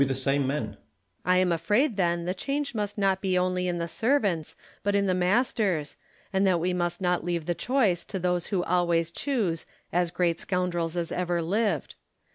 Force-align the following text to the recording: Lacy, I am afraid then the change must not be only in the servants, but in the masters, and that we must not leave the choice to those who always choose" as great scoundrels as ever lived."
Lacy, 0.03 0.73
I 1.25 1.37
am 1.37 1.51
afraid 1.51 1.95
then 1.95 2.25
the 2.25 2.33
change 2.33 2.73
must 2.73 2.97
not 2.97 3.21
be 3.21 3.37
only 3.37 3.67
in 3.67 3.77
the 3.77 3.87
servants, 3.87 4.55
but 4.81 4.95
in 4.95 5.05
the 5.05 5.13
masters, 5.13 5.95
and 6.33 6.47
that 6.47 6.59
we 6.59 6.73
must 6.73 7.01
not 7.01 7.23
leave 7.23 7.45
the 7.45 7.53
choice 7.53 8.03
to 8.05 8.17
those 8.17 8.47
who 8.47 8.63
always 8.63 9.11
choose" 9.11 9.67
as 9.93 10.09
great 10.09 10.39
scoundrels 10.39 10.97
as 10.97 11.11
ever 11.11 11.39
lived." 11.39 11.93